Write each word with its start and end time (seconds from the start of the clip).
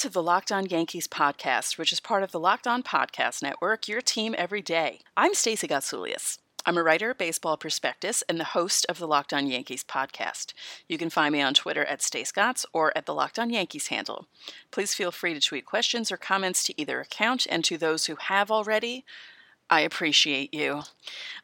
to 0.00 0.08
the 0.08 0.22
Locked 0.22 0.50
On 0.50 0.64
Yankees 0.64 1.06
podcast, 1.06 1.76
which 1.76 1.92
is 1.92 2.00
part 2.00 2.22
of 2.22 2.32
the 2.32 2.40
Locked 2.40 2.66
On 2.66 2.82
Podcast 2.82 3.42
Network, 3.42 3.86
your 3.86 4.00
team 4.00 4.34
every 4.38 4.62
day. 4.62 5.00
I'm 5.14 5.34
Stacey 5.34 5.68
Gotsoulias. 5.68 6.38
I'm 6.64 6.78
a 6.78 6.82
writer, 6.82 7.12
baseball 7.12 7.58
prospectus, 7.58 8.22
and 8.26 8.40
the 8.40 8.44
host 8.44 8.86
of 8.88 8.98
the 8.98 9.06
Locked 9.06 9.34
On 9.34 9.46
Yankees 9.46 9.84
podcast. 9.84 10.54
You 10.88 10.96
can 10.96 11.10
find 11.10 11.34
me 11.34 11.42
on 11.42 11.52
Twitter 11.52 11.84
at 11.84 12.00
StaceGots 12.00 12.64
or 12.72 12.96
at 12.96 13.04
the 13.04 13.12
Locked 13.12 13.38
On 13.38 13.50
Yankees 13.50 13.88
handle. 13.88 14.26
Please 14.70 14.94
feel 14.94 15.12
free 15.12 15.34
to 15.34 15.40
tweet 15.40 15.66
questions 15.66 16.10
or 16.10 16.16
comments 16.16 16.64
to 16.64 16.80
either 16.80 16.98
account, 16.98 17.46
and 17.50 17.62
to 17.66 17.76
those 17.76 18.06
who 18.06 18.16
have 18.16 18.50
already, 18.50 19.04
I 19.68 19.82
appreciate 19.82 20.54
you. 20.54 20.80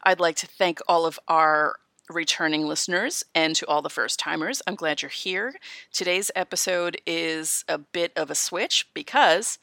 I'd 0.02 0.18
like 0.18 0.36
to 0.36 0.46
thank 0.46 0.80
all 0.88 1.04
of 1.04 1.20
our 1.28 1.74
returning 2.08 2.66
listeners 2.66 3.24
and 3.34 3.54
to 3.56 3.66
all 3.66 3.82
the 3.82 3.90
first 3.90 4.18
timers. 4.18 4.62
I'm 4.66 4.74
glad 4.74 5.02
you're 5.02 5.08
here. 5.08 5.54
Today's 5.92 6.30
episode 6.34 7.00
is 7.06 7.64
a 7.68 7.78
bit 7.78 8.12
of 8.16 8.30
a 8.30 8.34
switch 8.34 8.88
because 8.94 9.58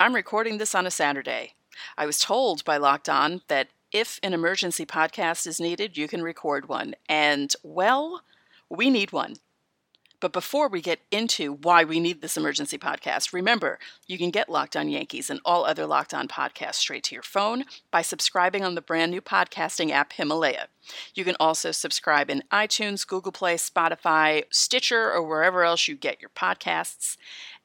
I'm 0.00 0.14
recording 0.14 0.58
this 0.58 0.74
on 0.74 0.86
a 0.86 0.90
Saturday. 0.90 1.54
I 1.96 2.06
was 2.06 2.18
told 2.18 2.64
by 2.64 2.76
Locked 2.76 3.08
On 3.08 3.42
that 3.48 3.68
if 3.92 4.18
an 4.22 4.34
emergency 4.34 4.84
podcast 4.84 5.46
is 5.46 5.60
needed, 5.60 5.96
you 5.96 6.08
can 6.08 6.22
record 6.22 6.68
one. 6.68 6.94
And, 7.08 7.54
well, 7.62 8.22
we 8.68 8.90
need 8.90 9.12
one. 9.12 9.36
But 10.20 10.32
before 10.32 10.68
we 10.68 10.80
get 10.80 11.00
into 11.10 11.52
why 11.52 11.84
we 11.84 12.00
need 12.00 12.20
this 12.20 12.36
emergency 12.36 12.78
podcast, 12.78 13.32
remember 13.32 13.78
you 14.06 14.16
can 14.16 14.30
get 14.30 14.48
Locked 14.48 14.76
On 14.76 14.88
Yankees 14.88 15.28
and 15.28 15.40
all 15.44 15.64
other 15.64 15.86
Locked 15.86 16.14
On 16.14 16.26
podcasts 16.26 16.76
straight 16.76 17.04
to 17.04 17.14
your 17.14 17.22
phone 17.22 17.64
by 17.90 18.02
subscribing 18.02 18.64
on 18.64 18.74
the 18.74 18.80
brand 18.80 19.12
new 19.12 19.20
podcasting 19.20 19.90
app 19.90 20.14
Himalaya. 20.14 20.68
You 21.14 21.24
can 21.24 21.36
also 21.38 21.70
subscribe 21.70 22.30
in 22.30 22.44
iTunes, 22.50 23.06
Google 23.06 23.32
Play, 23.32 23.56
Spotify, 23.56 24.44
Stitcher, 24.50 25.12
or 25.12 25.22
wherever 25.22 25.64
else 25.64 25.86
you 25.86 25.96
get 25.96 26.20
your 26.20 26.30
podcasts. 26.30 27.16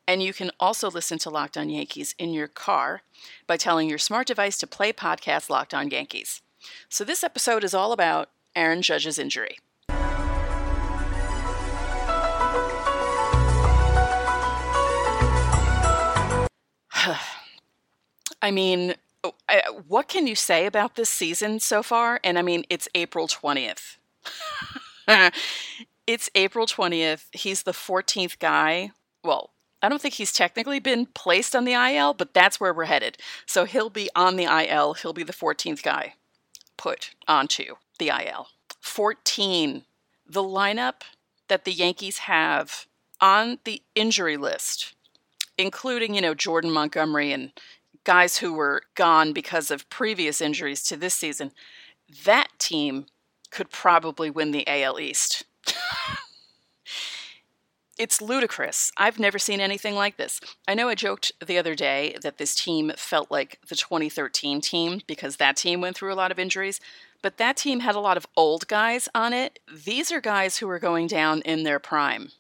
And 0.08 0.22
you 0.22 0.34
can 0.34 0.52
also 0.60 0.90
listen 0.90 1.20
to 1.20 1.30
Locked 1.30 1.58
On 1.58 1.70
Yankees 1.70 2.16
in 2.18 2.34
your 2.34 2.48
car 2.48 3.02
by 3.48 3.56
telling 3.56 3.88
your 3.88 3.98
smart 3.98 4.28
device 4.28 4.58
to 4.60 4.68
play 4.68 4.92
podcast 4.92 5.50
Locked 5.50 5.74
On 5.74 5.90
Yankees. 5.90 6.42
So 6.90 7.04
this 7.04 7.24
episode 7.24 7.64
is 7.64 7.74
all 7.74 7.92
about 7.92 8.30
Aaron 8.56 8.82
Judge's 8.82 9.18
injury. 9.18 9.58
I 18.42 18.52
mean, 18.52 18.96
what 19.88 20.08
can 20.08 20.28
you 20.28 20.36
say 20.36 20.66
about 20.66 20.96
this 20.96 21.10
season 21.10 21.60
so 21.60 21.84
far? 21.84 22.20
And 22.24 22.38
I 22.40 22.42
mean, 22.42 22.64
it's 22.70 22.88
April 22.96 23.28
20th. 23.28 23.98
it's 26.08 26.30
April 26.36 26.66
20th. 26.66 27.26
He's 27.34 27.64
the 27.64 27.72
14th 27.72 28.40
guy. 28.40 28.92
Well, 29.24 29.52
I 29.82 29.90
don't 29.90 30.02
think 30.02 30.16
he's 30.16 30.34
technically 30.34 30.80
been 30.80 31.08
placed 31.08 31.56
on 31.56 31.66
the 31.66 31.74
IL, 31.74 32.14
but 32.14 32.34
that's 32.34 32.60
where 32.60 32.74
we're 32.74 32.86
headed. 32.86 33.18
So 33.46 33.66
he'll 33.66 33.90
be 33.90 34.10
on 34.16 34.36
the 34.36 34.46
IL. 34.46 34.94
He'll 34.94 35.14
be 35.14 35.24
the 35.24 35.34
14th 35.34 35.84
guy 35.84 36.16
put 36.78 37.12
onto 37.28 37.76
the 38.00 38.10
IL. 38.10 38.48
14. 38.80 39.84
The 40.28 40.44
lineup 40.44 41.02
that 41.48 41.66
the 41.66 41.74
Yankees 41.74 42.20
have 42.20 42.86
on 43.20 43.60
the 43.66 43.82
injury 43.94 44.38
list, 44.38 44.94
including, 45.62 46.16
you 46.16 46.22
know, 46.22 46.34
Jordan 46.34 46.72
Montgomery 46.72 47.32
and 47.32 47.52
guys 48.04 48.38
who 48.38 48.54
were 48.54 48.84
gone 48.96 49.34
because 49.34 49.72
of 49.72 49.90
previous 49.90 50.42
injuries 50.42 50.84
to 50.84 50.98
this 50.98 51.14
season, 51.14 51.52
that 52.26 52.48
team 52.60 53.06
could 53.52 53.70
probably 53.70 54.30
win 54.30 54.52
the 54.52 54.68
AL 54.68 55.00
East. 55.00 55.44
it's 57.98 58.22
ludicrous. 58.22 58.92
I've 58.98 59.20
never 59.20 59.38
seen 59.38 59.62
anything 59.62 59.94
like 59.94 60.18
this. 60.18 60.40
I 60.68 60.74
know 60.74 60.90
I 60.90 60.96
joked 60.96 61.32
the 61.46 61.58
other 61.58 61.76
day 61.76 62.16
that 62.24 62.38
this 62.38 62.56
team 62.56 62.92
felt 62.98 63.30
like 63.30 63.60
the 63.68 63.76
2013 63.76 64.62
team 64.62 65.02
because 65.06 65.38
that 65.38 65.58
team 65.58 65.82
went 65.82 65.96
through 65.96 66.14
a 66.14 66.16
lot 66.16 66.32
of 66.32 66.40
injuries, 66.40 66.80
but 67.22 67.38
that 67.38 67.58
team 67.58 67.82
had 67.82 67.96
a 67.96 68.00
lot 68.00 68.18
of 68.18 68.26
old 68.36 68.68
guys 68.68 69.08
on 69.14 69.34
it. 69.34 69.60
These 69.72 70.12
are 70.12 70.22
guys 70.22 70.58
who 70.58 70.70
are 70.70 70.80
going 70.80 71.08
down 71.08 71.42
in 71.42 71.64
their 71.64 71.80
prime. 71.80 72.32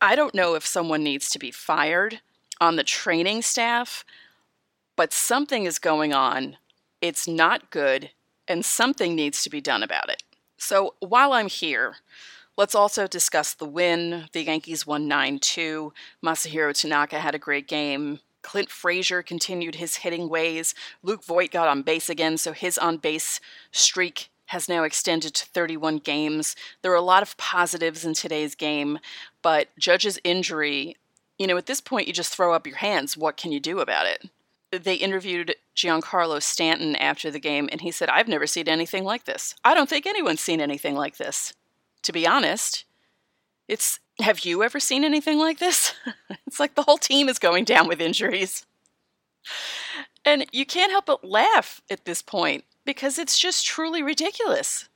I 0.00 0.14
don't 0.14 0.34
know 0.34 0.54
if 0.54 0.66
someone 0.66 1.02
needs 1.02 1.30
to 1.30 1.38
be 1.38 1.50
fired 1.50 2.20
on 2.60 2.76
the 2.76 2.84
training 2.84 3.42
staff 3.42 4.04
but 4.96 5.12
something 5.12 5.64
is 5.64 5.78
going 5.78 6.12
on. 6.12 6.56
It's 7.00 7.28
not 7.28 7.70
good, 7.70 8.10
and 8.48 8.64
something 8.64 9.14
needs 9.14 9.42
to 9.44 9.50
be 9.50 9.60
done 9.60 9.82
about 9.82 10.08
it. 10.08 10.22
So 10.56 10.94
while 11.00 11.34
I'm 11.34 11.48
here, 11.48 11.96
let's 12.56 12.74
also 12.74 13.06
discuss 13.06 13.52
the 13.52 13.66
win. 13.66 14.28
The 14.32 14.42
Yankees 14.42 14.86
won 14.86 15.06
9 15.06 15.38
2. 15.38 15.92
Masahiro 16.24 16.78
Tanaka 16.78 17.20
had 17.20 17.34
a 17.34 17.38
great 17.38 17.68
game. 17.68 18.20
Clint 18.42 18.70
Frazier 18.70 19.22
continued 19.22 19.74
his 19.74 19.96
hitting 19.96 20.28
ways. 20.28 20.74
Luke 21.02 21.24
Voit 21.24 21.50
got 21.50 21.68
on 21.68 21.82
base 21.82 22.08
again, 22.08 22.38
so 22.38 22.52
his 22.52 22.78
on 22.78 22.96
base 22.96 23.40
streak 23.72 24.30
has 24.46 24.68
now 24.68 24.84
extended 24.84 25.34
to 25.34 25.44
31 25.46 25.98
games. 25.98 26.54
There 26.80 26.92
are 26.92 26.94
a 26.94 27.02
lot 27.02 27.22
of 27.24 27.36
positives 27.36 28.04
in 28.04 28.14
today's 28.14 28.54
game, 28.54 29.00
but 29.42 29.76
Judge's 29.76 30.20
injury, 30.22 30.96
you 31.38 31.46
know, 31.46 31.56
at 31.56 31.66
this 31.66 31.80
point, 31.80 32.06
you 32.06 32.12
just 32.12 32.34
throw 32.34 32.54
up 32.54 32.66
your 32.66 32.76
hands. 32.76 33.16
What 33.16 33.36
can 33.36 33.52
you 33.52 33.60
do 33.60 33.80
about 33.80 34.06
it? 34.06 34.30
they 34.72 34.94
interviewed 34.94 35.54
Giancarlo 35.76 36.42
Stanton 36.42 36.96
after 36.96 37.30
the 37.30 37.40
game, 37.40 37.68
and 37.70 37.80
he 37.80 37.90
said, 37.90 38.08
I've 38.08 38.28
never 38.28 38.46
seen 38.46 38.68
anything 38.68 39.04
like 39.04 39.24
this. 39.24 39.54
I 39.64 39.74
don't 39.74 39.88
think 39.88 40.06
anyone's 40.06 40.40
seen 40.40 40.60
anything 40.60 40.94
like 40.94 41.16
this. 41.16 41.54
To 42.02 42.12
be 42.12 42.26
honest, 42.26 42.84
it's 43.68 44.00
have 44.20 44.40
you 44.40 44.62
ever 44.62 44.80
seen 44.80 45.04
anything 45.04 45.38
like 45.38 45.58
this? 45.58 45.94
it's 46.46 46.58
like 46.58 46.74
the 46.74 46.82
whole 46.82 46.98
team 46.98 47.28
is 47.28 47.38
going 47.38 47.64
down 47.64 47.86
with 47.86 48.00
injuries. 48.00 48.64
And 50.24 50.46
you 50.52 50.64
can't 50.64 50.90
help 50.90 51.06
but 51.06 51.24
laugh 51.24 51.80
at 51.90 52.04
this 52.04 52.22
point 52.22 52.64
because 52.84 53.18
it's 53.18 53.38
just 53.38 53.66
truly 53.66 54.02
ridiculous. 54.02 54.88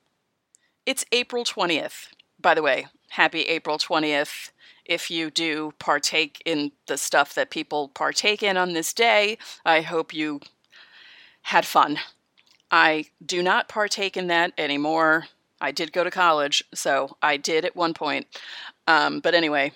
It's 0.86 1.04
April 1.12 1.44
20th. 1.44 2.08
By 2.40 2.54
the 2.54 2.62
way, 2.62 2.86
happy 3.10 3.42
April 3.42 3.78
20th 3.78 4.50
if 4.90 5.08
you 5.08 5.30
do 5.30 5.72
partake 5.78 6.42
in 6.44 6.72
the 6.86 6.98
stuff 6.98 7.32
that 7.34 7.50
people 7.50 7.88
partake 7.88 8.42
in 8.42 8.56
on 8.56 8.72
this 8.72 8.92
day, 8.92 9.38
I 9.64 9.82
hope 9.82 10.12
you 10.12 10.40
had 11.42 11.64
fun. 11.64 11.98
I 12.72 13.04
do 13.24 13.40
not 13.40 13.68
partake 13.68 14.16
in 14.16 14.26
that 14.26 14.52
anymore. 14.58 15.28
I 15.60 15.70
did 15.70 15.92
go 15.92 16.02
to 16.02 16.10
college, 16.10 16.64
so 16.74 17.16
I 17.22 17.36
did 17.36 17.64
at 17.64 17.76
one 17.76 17.94
point. 17.94 18.26
Um, 18.88 19.20
but 19.20 19.32
anyway, 19.32 19.72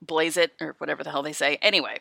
blaze 0.00 0.36
it 0.36 0.54
or 0.60 0.74
whatever 0.78 1.04
the 1.04 1.10
hell 1.10 1.22
they 1.22 1.32
say. 1.32 1.58
Anyway, 1.62 2.00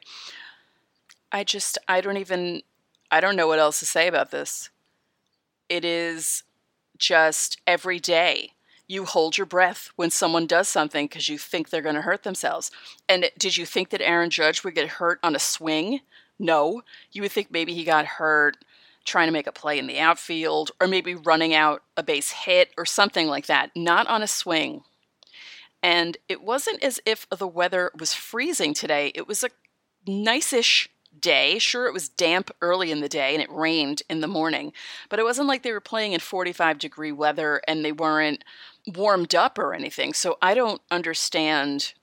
I 1.32 1.44
just, 1.44 1.78
I 1.88 2.02
don't 2.02 2.18
even, 2.18 2.64
I 3.12 3.20
don't 3.20 3.36
know 3.36 3.48
what 3.48 3.60
else 3.60 3.80
to 3.82 3.86
say 3.86 4.08
about 4.08 4.32
this. 4.32 4.72
It 5.70 5.86
is 5.86 6.42
just 6.98 7.62
every 7.68 8.00
day 8.00 8.54
you 8.92 9.06
hold 9.06 9.38
your 9.38 9.46
breath 9.46 9.90
when 9.96 10.12
someone 10.12 10.46
does 10.46 10.68
something 10.68 11.06
because 11.06 11.30
you 11.30 11.38
think 11.38 11.70
they're 11.70 11.82
going 11.82 11.96
to 11.96 12.02
hurt 12.02 12.24
themselves. 12.24 12.70
And 13.08 13.32
did 13.38 13.56
you 13.56 13.66
think 13.66 13.90
that 13.90 14.02
Aaron 14.02 14.30
Judge 14.30 14.66
would 14.66 14.76
get 14.76 14.90
hurt 14.90 15.18
on 15.24 15.34
a 15.34 15.40
swing? 15.40 16.02
No. 16.38 16.82
You 17.14 17.22
would 17.22 17.32
think 17.32 17.52
maybe 17.52 17.74
he 17.74 17.86
got 17.86 18.06
hurt 18.06 18.58
trying 19.06 19.28
to 19.30 19.32
make 19.32 19.48
a 19.48 19.54
play 19.54 19.80
in 19.80 19.88
the 19.88 19.98
outfield 19.98 20.72
or 20.82 20.88
maybe 20.88 21.16
running 21.16 21.54
out 21.54 21.84
a 21.96 22.04
base 22.04 22.32
hit 22.32 22.72
or 22.78 22.86
something 22.86 23.28
like 23.28 23.46
that, 23.46 23.72
not 23.78 24.08
on 24.08 24.22
a 24.22 24.28
swing. 24.28 24.84
And 25.82 26.18
it 26.28 26.44
wasn't 26.44 26.84
as 26.84 27.00
if 27.06 27.26
the 27.30 27.48
weather 27.48 27.92
was 27.98 28.14
freezing 28.14 28.74
today. 28.74 29.14
It 29.16 29.26
was 29.26 29.42
a 29.44 29.50
nice-ish 30.06 30.90
day. 31.20 31.60
Sure, 31.60 31.88
it 31.88 31.94
was 31.94 32.10
damp 32.10 32.52
early 32.62 32.92
in 32.92 33.02
the 33.02 33.10
day 33.10 33.34
and 33.34 33.44
it 33.44 33.52
rained 33.52 34.02
in 34.10 34.22
the 34.22 34.28
morning, 34.28 34.72
but 35.10 35.20
it 35.20 35.24
wasn't 35.24 35.48
like 35.48 35.64
they 35.64 35.74
were 35.74 35.82
playing 35.82 36.14
in 36.14 36.20
45 36.20 36.78
degree 36.78 37.12
weather 37.12 37.62
and 37.68 37.84
they 37.84 37.92
weren't 37.92 38.44
warmed 38.88 39.36
up 39.36 39.58
or 39.58 39.74
anything. 39.74 40.14
So 40.14 40.38
I 40.42 40.54
don't 40.54 40.82
understand 40.90 41.94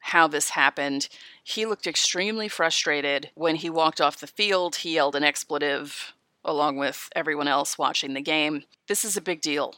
how 0.00 0.28
this 0.28 0.50
happened. 0.50 1.08
He 1.42 1.66
looked 1.66 1.86
extremely 1.86 2.48
frustrated 2.48 3.30
when 3.34 3.56
he 3.56 3.70
walked 3.70 4.00
off 4.00 4.20
the 4.20 4.26
field. 4.26 4.76
He 4.76 4.94
yelled 4.94 5.16
an 5.16 5.24
expletive 5.24 6.12
along 6.44 6.76
with 6.76 7.08
everyone 7.16 7.48
else 7.48 7.76
watching 7.76 8.14
the 8.14 8.20
game. 8.20 8.64
This 8.86 9.04
is 9.04 9.16
a 9.16 9.20
big 9.20 9.40
deal. 9.40 9.74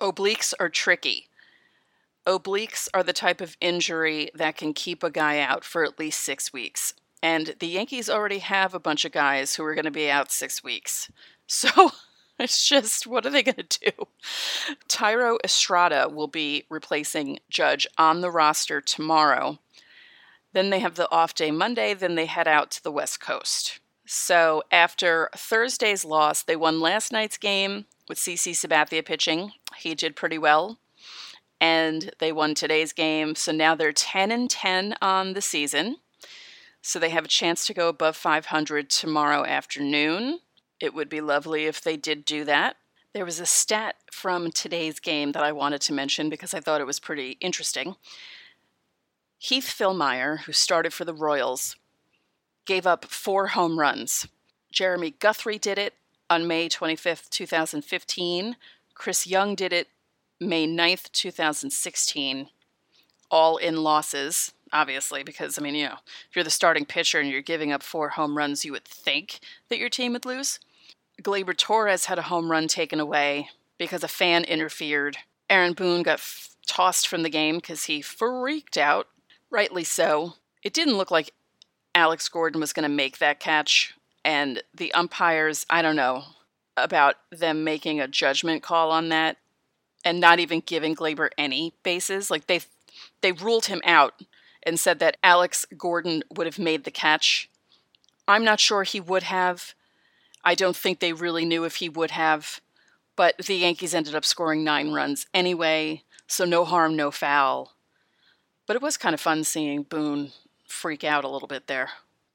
Obliques 0.00 0.54
are 0.58 0.70
tricky. 0.70 1.28
Obliques 2.26 2.88
are 2.92 3.02
the 3.02 3.12
type 3.12 3.40
of 3.40 3.56
injury 3.60 4.30
that 4.34 4.56
can 4.56 4.72
keep 4.72 5.02
a 5.02 5.10
guy 5.10 5.38
out 5.38 5.64
for 5.64 5.84
at 5.84 5.98
least 5.98 6.22
six 6.22 6.52
weeks. 6.52 6.94
And 7.22 7.54
the 7.60 7.68
Yankees 7.68 8.10
already 8.10 8.38
have 8.38 8.74
a 8.74 8.80
bunch 8.80 9.04
of 9.04 9.12
guys 9.12 9.54
who 9.54 9.64
are 9.64 9.74
going 9.74 9.84
to 9.84 9.90
be 9.90 10.10
out 10.10 10.32
six 10.32 10.62
weeks. 10.64 11.10
So 11.48 11.92
it's 12.38 12.68
just, 12.68 13.06
what 13.06 13.24
are 13.24 13.30
they 13.30 13.42
going 13.42 13.66
to 13.66 13.80
do? 13.80 14.06
Thairo 14.88 15.38
Estrada 15.44 16.08
will 16.08 16.28
be 16.28 16.64
replacing 16.68 17.38
Judge 17.48 17.86
on 17.96 18.20
the 18.20 18.30
roster 18.30 18.80
tomorrow. 18.80 19.58
Then 20.52 20.70
they 20.70 20.80
have 20.80 20.94
the 20.94 21.10
off 21.10 21.34
day 21.34 21.50
Monday, 21.50 21.94
then 21.94 22.14
they 22.14 22.26
head 22.26 22.48
out 22.48 22.70
to 22.72 22.82
the 22.82 22.92
West 22.92 23.20
Coast. 23.20 23.80
So 24.06 24.62
after 24.70 25.28
Thursday's 25.36 26.04
loss, 26.04 26.42
they 26.42 26.56
won 26.56 26.80
last 26.80 27.12
night's 27.12 27.36
game 27.36 27.86
with 28.08 28.18
CC 28.18 28.52
Sabathia 28.52 29.04
pitching. 29.04 29.52
He 29.76 29.94
did 29.94 30.16
pretty 30.16 30.38
well. 30.38 30.78
And 31.60 32.12
they 32.18 32.32
won 32.32 32.54
today's 32.54 32.92
game. 32.92 33.34
So 33.34 33.50
now 33.50 33.74
they're 33.74 33.92
10 33.92 34.30
and 34.30 34.48
10 34.48 34.94
on 35.02 35.32
the 35.32 35.40
season. 35.40 35.96
So 36.82 36.98
they 36.98 37.10
have 37.10 37.24
a 37.24 37.28
chance 37.28 37.66
to 37.66 37.74
go 37.74 37.88
above 37.88 38.16
500 38.16 38.88
tomorrow 38.88 39.44
afternoon. 39.44 40.38
It 40.80 40.94
would 40.94 41.08
be 41.08 41.20
lovely 41.20 41.64
if 41.64 41.80
they 41.80 41.96
did 41.96 42.24
do 42.24 42.44
that. 42.44 42.76
There 43.12 43.24
was 43.24 43.40
a 43.40 43.46
stat 43.46 43.96
from 44.12 44.50
today's 44.50 45.00
game 45.00 45.32
that 45.32 45.42
I 45.42 45.52
wanted 45.52 45.80
to 45.82 45.92
mention 45.94 46.28
because 46.28 46.52
I 46.52 46.60
thought 46.60 46.80
it 46.80 46.86
was 46.86 47.00
pretty 47.00 47.38
interesting. 47.40 47.96
Heath 49.38 49.74
Fillmyer, 49.78 50.40
who 50.40 50.52
started 50.52 50.92
for 50.92 51.04
the 51.04 51.14
Royals, 51.14 51.76
gave 52.66 52.86
up 52.86 53.06
four 53.06 53.48
home 53.48 53.78
runs. 53.78 54.26
Jeremy 54.70 55.14
Guthrie 55.18 55.58
did 55.58 55.78
it 55.78 55.94
on 56.28 56.46
May 56.46 56.68
25th, 56.68 57.30
2015. 57.30 58.56
Chris 58.94 59.26
Young 59.26 59.54
did 59.54 59.72
it 59.72 59.88
May 60.40 60.66
9th, 60.66 61.10
2016. 61.12 62.48
All 63.30 63.56
in 63.56 63.82
losses, 63.82 64.52
obviously, 64.72 65.22
because, 65.22 65.58
I 65.58 65.62
mean, 65.62 65.74
you 65.74 65.86
know, 65.86 65.96
if 66.28 66.36
you're 66.36 66.44
the 66.44 66.50
starting 66.50 66.84
pitcher 66.84 67.20
and 67.20 67.28
you're 67.28 67.42
giving 67.42 67.72
up 67.72 67.82
four 67.82 68.10
home 68.10 68.36
runs, 68.36 68.64
you 68.64 68.72
would 68.72 68.84
think 68.84 69.40
that 69.68 69.78
your 69.78 69.88
team 69.88 70.12
would 70.12 70.24
lose. 70.24 70.60
Gleyber 71.22 71.56
Torres 71.56 72.06
had 72.06 72.18
a 72.18 72.22
home 72.22 72.50
run 72.50 72.68
taken 72.68 73.00
away 73.00 73.48
because 73.78 74.04
a 74.04 74.08
fan 74.08 74.44
interfered. 74.44 75.18
Aaron 75.48 75.72
Boone 75.72 76.02
got 76.02 76.18
f- 76.18 76.56
tossed 76.66 77.08
from 77.08 77.22
the 77.22 77.30
game 77.30 77.56
because 77.56 77.84
he 77.84 78.02
freaked 78.02 78.76
out, 78.76 79.08
rightly 79.50 79.84
so. 79.84 80.34
It 80.62 80.74
didn't 80.74 80.98
look 80.98 81.10
like 81.10 81.32
Alex 81.94 82.28
Gordon 82.28 82.60
was 82.60 82.72
going 82.72 82.82
to 82.82 82.94
make 82.94 83.18
that 83.18 83.40
catch, 83.40 83.94
and 84.24 84.62
the 84.74 84.92
umpires, 84.92 85.64
I 85.70 85.82
don't 85.82 85.96
know 85.96 86.24
about 86.76 87.16
them 87.30 87.64
making 87.64 88.00
a 88.00 88.08
judgment 88.08 88.62
call 88.62 88.90
on 88.90 89.08
that 89.08 89.38
and 90.04 90.20
not 90.20 90.38
even 90.38 90.60
giving 90.60 90.94
Glaber 90.94 91.30
any 91.38 91.72
bases. 91.82 92.30
Like 92.30 92.46
they 92.46 92.60
they 93.22 93.32
ruled 93.32 93.66
him 93.66 93.80
out 93.84 94.22
and 94.66 94.78
said 94.78 94.98
that 94.98 95.16
Alex 95.22 95.64
Gordon 95.78 96.22
would 96.34 96.46
have 96.46 96.58
made 96.58 96.84
the 96.84 96.90
catch. 96.90 97.48
I'm 98.28 98.44
not 98.44 98.60
sure 98.60 98.82
he 98.82 99.00
would 99.00 99.22
have. 99.22 99.74
I 100.44 100.54
don't 100.54 100.76
think 100.76 100.98
they 100.98 101.12
really 101.12 101.44
knew 101.44 101.64
if 101.64 101.76
he 101.76 101.88
would 101.88 102.10
have, 102.10 102.60
but 103.14 103.38
the 103.38 103.54
Yankees 103.54 103.94
ended 103.94 104.14
up 104.14 104.24
scoring 104.24 104.64
nine 104.64 104.92
runs 104.92 105.26
anyway, 105.32 106.02
so 106.26 106.44
no 106.44 106.64
harm, 106.64 106.96
no 106.96 107.10
foul. 107.10 107.72
But 108.66 108.76
it 108.76 108.82
was 108.82 108.96
kind 108.96 109.14
of 109.14 109.20
fun 109.20 109.44
seeing 109.44 109.82
Boone 109.82 110.32
freak 110.66 111.04
out 111.04 111.24
a 111.24 111.28
little 111.28 111.48
bit 111.48 111.68
there. 111.68 111.90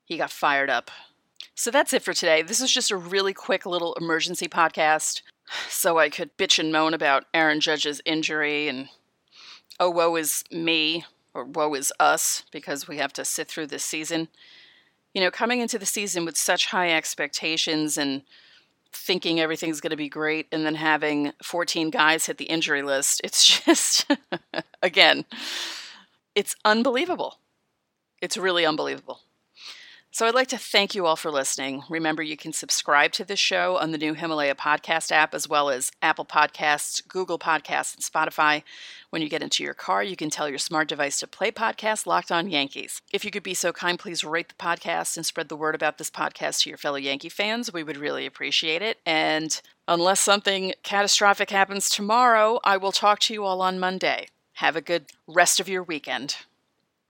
He 0.06 0.18
got 0.18 0.32
fired 0.32 0.70
up. 0.70 0.90
So 1.56 1.70
that's 1.70 1.94
it 1.94 2.02
for 2.02 2.14
today. 2.14 2.42
This 2.42 2.62
is 2.62 2.72
just 2.72 2.92
a 2.92 2.98
really 2.98 3.34
quick 3.34 3.66
little 3.66 3.94
emergency 3.96 4.48
podcast 4.48 5.22
so 5.70 6.00
I 6.00 6.10
could 6.10 6.36
bitch 6.38 6.60
and 6.60 6.72
moan 6.72 6.94
about 6.94 7.26
Aaron 7.34 7.60
Judge's 7.60 8.02
injury 8.06 8.68
and 8.68 8.90
oh, 9.80 9.90
woe 9.90 10.16
is 10.16 10.44
me, 10.52 11.06
or 11.34 11.46
woe 11.46 11.74
is 11.74 11.94
us, 12.00 12.44
because 12.52 12.88
we 12.88 12.98
have 12.98 13.14
to 13.14 13.26
sit 13.26 13.48
through 13.48 13.68
this 13.68 13.84
season 13.84 14.28
you 15.14 15.22
know, 15.22 15.32
coming 15.32 15.60
into 15.60 15.78
the 15.78 15.86
season 15.86 16.26
with 16.26 16.38
such 16.38 16.68
high 16.68 16.92
expectations 16.92 17.98
and 17.98 18.24
thinking 18.94 19.40
everything's 19.40 19.82
going 19.82 19.92
to 19.92 19.98
be 19.98 20.10
great 20.10 20.48
and 20.52 20.66
then 20.66 20.76
having 20.76 21.32
14 21.44 21.90
guys 21.90 22.26
hit 22.26 22.38
the 22.38 22.46
injury 22.46 22.82
list, 22.82 23.22
it's 23.24 23.46
just, 23.66 24.06
again, 24.82 25.26
it's 26.36 26.56
unbelievable. 26.64 27.40
It's 28.22 28.38
really 28.38 28.66
unbelievable. 28.66 29.22
So 30.14 30.28
I'd 30.28 30.36
like 30.36 30.50
to 30.50 30.58
thank 30.58 30.94
you 30.94 31.06
all 31.06 31.16
for 31.16 31.32
listening. 31.32 31.84
Remember, 31.90 32.22
you 32.22 32.36
can 32.36 32.52
subscribe 32.52 33.14
to 33.14 33.24
this 33.24 33.40
show 33.40 33.78
on 33.78 33.92
the 33.92 33.98
new 33.98 34.14
Himalaya 34.14 34.56
podcast 34.56 35.10
app, 35.10 35.34
as 35.34 35.48
well 35.48 35.70
as 35.70 35.90
Apple 36.02 36.26
Podcasts, 36.26 37.08
Google 37.08 37.40
Podcasts, 37.40 37.96
and 37.96 38.04
Spotify. 38.04 38.64
When 39.10 39.22
you 39.22 39.30
get 39.30 39.42
into 39.42 39.64
your 39.64 39.74
car, 39.74 40.04
you 40.04 40.18
can 40.18 40.30
tell 40.30 40.50
your 40.50 40.58
smart 40.58 40.90
device 40.90 41.18
to 41.22 41.28
play 41.28 41.50
podcast 41.50 42.06
Locked 42.06 42.30
On 42.30 42.50
Yankees. 42.50 43.02
If 43.14 43.24
you 43.24 43.32
could 43.32 43.42
be 43.42 43.54
so 43.54 43.72
kind, 43.72 43.98
please 43.98 44.26
rate 44.26 44.50
the 44.50 44.56
podcast 44.56 45.16
and 45.16 45.26
spread 45.26 45.48
the 45.48 45.56
word 45.56 45.76
about 45.76 45.98
this 45.98 46.12
podcast 46.12 46.64
to 46.64 46.70
your 46.70 46.78
fellow 46.78 46.98
Yankee 46.98 47.30
fans. 47.30 47.72
We 47.72 47.82
would 47.82 47.96
really 47.96 48.26
appreciate 48.26 48.82
it. 48.82 49.00
And 49.06 49.62
unless 49.88 50.20
something 50.20 50.74
catastrophic 50.84 51.52
happens 51.52 51.88
tomorrow, 51.88 52.60
I 52.66 52.76
will 52.76 52.92
talk 52.92 53.20
to 53.20 53.34
you 53.34 53.46
all 53.46 53.62
on 53.62 53.80
Monday. 53.80 54.28
Have 54.56 54.76
a 54.76 54.82
good 54.82 55.06
rest 55.26 55.62
of 55.62 55.70
your 55.70 55.84
weekend. 55.84 56.36